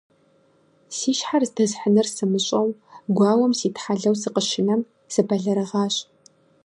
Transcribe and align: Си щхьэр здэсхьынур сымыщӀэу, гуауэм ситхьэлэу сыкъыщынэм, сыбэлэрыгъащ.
Си 0.95 1.11
щхьэр 1.17 1.43
здэсхьынур 1.49 2.07
сымыщӀэу, 2.15 2.67
гуауэм 3.15 3.53
ситхьэлэу 3.59 4.15
сыкъыщынэм, 4.21 4.81
сыбэлэрыгъащ. 5.13 5.95